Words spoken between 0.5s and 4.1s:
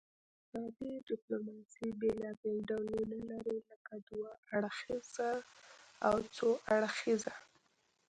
اقتصادي ډیپلوماسي بیلابیل ډولونه لري لکه